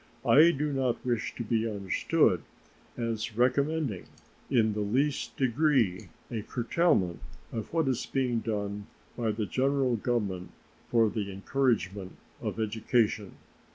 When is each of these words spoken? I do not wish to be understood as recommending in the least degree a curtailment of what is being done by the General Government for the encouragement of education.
I 0.25 0.49
do 0.49 0.73
not 0.73 1.05
wish 1.05 1.35
to 1.35 1.43
be 1.43 1.69
understood 1.69 2.41
as 2.97 3.37
recommending 3.37 4.07
in 4.49 4.73
the 4.73 4.79
least 4.79 5.37
degree 5.37 6.09
a 6.31 6.41
curtailment 6.41 7.19
of 7.51 7.71
what 7.71 7.87
is 7.87 8.07
being 8.07 8.39
done 8.39 8.87
by 9.15 9.31
the 9.31 9.45
General 9.45 9.97
Government 9.97 10.49
for 10.89 11.07
the 11.11 11.31
encouragement 11.31 12.15
of 12.41 12.59
education. 12.59 13.33